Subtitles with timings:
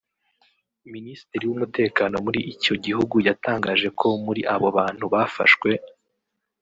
[0.93, 5.69] Minisitiri w’Umutekano muri icyo gihugu yatangaje ko muri abo bantu bafashwe